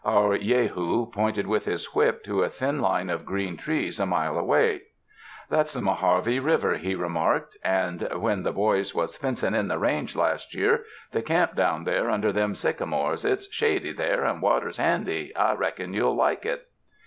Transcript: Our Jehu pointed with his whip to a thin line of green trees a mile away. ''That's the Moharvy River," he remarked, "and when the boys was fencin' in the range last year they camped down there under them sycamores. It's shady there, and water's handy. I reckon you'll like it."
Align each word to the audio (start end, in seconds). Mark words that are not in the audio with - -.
Our 0.03 0.35
Jehu 0.39 1.11
pointed 1.11 1.45
with 1.45 1.65
his 1.65 1.93
whip 1.93 2.23
to 2.23 2.41
a 2.41 2.49
thin 2.49 2.81
line 2.81 3.11
of 3.11 3.23
green 3.23 3.55
trees 3.55 3.99
a 3.99 4.05
mile 4.07 4.35
away. 4.35 4.81
''That's 5.47 5.73
the 5.73 5.79
Moharvy 5.79 6.39
River," 6.43 6.73
he 6.75 6.95
remarked, 6.95 7.55
"and 7.63 8.01
when 8.19 8.41
the 8.41 8.51
boys 8.51 8.95
was 8.95 9.15
fencin' 9.15 9.53
in 9.53 9.67
the 9.67 9.77
range 9.77 10.15
last 10.15 10.55
year 10.55 10.85
they 11.11 11.21
camped 11.21 11.53
down 11.55 11.83
there 11.83 12.09
under 12.09 12.31
them 12.31 12.55
sycamores. 12.55 13.23
It's 13.23 13.45
shady 13.53 13.93
there, 13.93 14.25
and 14.25 14.41
water's 14.41 14.77
handy. 14.77 15.35
I 15.35 15.53
reckon 15.53 15.93
you'll 15.93 16.15
like 16.15 16.47
it." 16.47 16.65